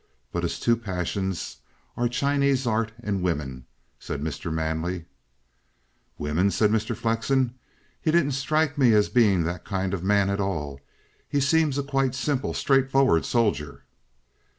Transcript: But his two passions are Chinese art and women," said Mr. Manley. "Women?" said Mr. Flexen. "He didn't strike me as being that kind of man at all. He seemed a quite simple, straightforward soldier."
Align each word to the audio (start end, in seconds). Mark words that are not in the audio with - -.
But 0.31 0.41
his 0.41 0.59
two 0.59 0.77
passions 0.77 1.57
are 1.95 2.07
Chinese 2.09 2.65
art 2.65 2.91
and 3.03 3.21
women," 3.21 3.65
said 3.99 4.19
Mr. 4.19 4.51
Manley. 4.51 5.05
"Women?" 6.17 6.49
said 6.49 6.71
Mr. 6.71 6.97
Flexen. 6.97 7.53
"He 8.01 8.09
didn't 8.09 8.31
strike 8.31 8.79
me 8.79 8.93
as 8.93 9.09
being 9.09 9.43
that 9.43 9.63
kind 9.63 9.93
of 9.93 10.03
man 10.03 10.31
at 10.31 10.39
all. 10.41 10.79
He 11.29 11.39
seemed 11.39 11.77
a 11.77 11.83
quite 11.83 12.15
simple, 12.15 12.55
straightforward 12.55 13.25
soldier." 13.25 13.83